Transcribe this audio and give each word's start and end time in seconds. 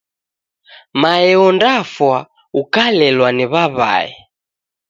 Mae 1.01 1.31
ondafwa 1.47 2.15
ukalelwa 2.61 3.29
ni 3.37 3.45
w'aw'ae. 3.51 4.09